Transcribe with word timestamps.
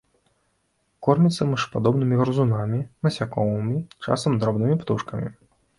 Корміцца 1.07 1.47
мышападобнымі 1.51 2.15
грызунамі, 2.23 2.79
насякомымі, 3.09 3.77
часам 4.07 4.31
дробнымі 4.45 4.75
птушкамі. 4.83 5.29